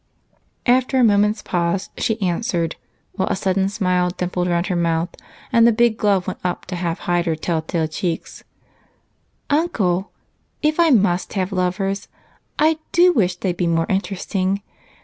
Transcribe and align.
After 0.65 0.97
a 0.99 1.03
moment's 1.03 1.43
pause 1.43 1.91
she 1.95 2.19
answered, 2.23 2.75
while 3.11 3.27
a 3.27 3.35
sudden 3.35 3.69
smile 3.69 4.09
dimpled 4.09 4.47
around 4.47 4.65
her 4.65 4.75
mouth 4.75 5.09
and 5.53 5.67
the 5.67 5.71
big 5.71 5.95
glove 5.95 6.25
went 6.25 6.39
up 6.43 6.65
to 6.73 6.77
hide 6.77 7.27
her 7.27 7.35
telltale 7.35 7.87
cheeks: 7.87 8.43
"Uncle, 9.51 10.11
if 10.63 10.79
I 10.79 10.89
must 10.89 11.33
have 11.33 11.51
lovers, 11.51 12.07
I 12.57 12.79
do 12.91 13.13
wish 13.13 13.35
they'd 13.35 13.55
be 13.57 13.67
more 13.67 13.85
interesting. 13.89 14.63